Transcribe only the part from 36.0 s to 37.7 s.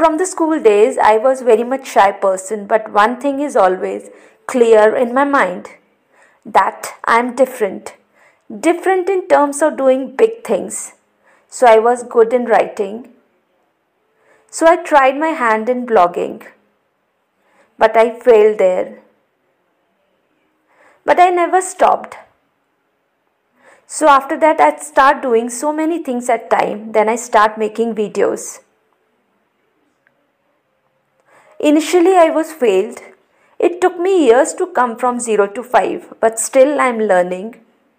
but still I am learning